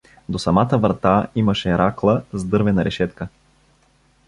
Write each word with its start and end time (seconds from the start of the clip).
До 0.29 0.39
самата 0.39 0.77
врата 0.77 1.27
имаше 1.35 1.77
ракла 1.77 2.23
с 2.33 2.43
дървена 2.45 2.85
решетка. 2.85 3.27